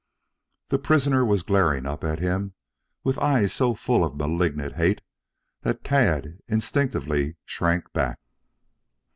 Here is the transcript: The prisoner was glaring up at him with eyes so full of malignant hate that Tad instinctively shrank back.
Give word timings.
The 0.69 0.79
prisoner 0.79 1.23
was 1.23 1.43
glaring 1.43 1.85
up 1.85 2.03
at 2.03 2.17
him 2.17 2.55
with 3.03 3.19
eyes 3.19 3.53
so 3.53 3.75
full 3.75 4.03
of 4.03 4.15
malignant 4.15 4.73
hate 4.73 5.01
that 5.59 5.83
Tad 5.83 6.39
instinctively 6.47 7.35
shrank 7.45 7.93
back. 7.93 8.17